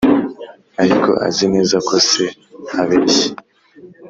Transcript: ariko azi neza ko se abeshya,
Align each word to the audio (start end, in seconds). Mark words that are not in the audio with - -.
ariko 0.83 1.09
azi 1.27 1.45
neza 1.53 1.77
ko 1.87 1.95
se 2.09 2.23
abeshya, 2.81 3.29